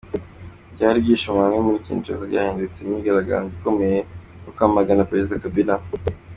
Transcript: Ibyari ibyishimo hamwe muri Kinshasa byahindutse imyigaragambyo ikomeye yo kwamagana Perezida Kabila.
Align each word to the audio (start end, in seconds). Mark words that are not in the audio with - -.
Ibyari 0.71 0.97
ibyishimo 0.99 1.37
hamwe 1.43 1.59
muri 1.65 1.83
Kinshasa 1.85 2.29
byahindutse 2.31 2.77
imyigaragambyo 2.81 3.51
ikomeye 3.59 3.99
yo 4.43 4.51
kwamagana 4.55 5.07
Perezida 5.09 5.41
Kabila. 5.43 5.75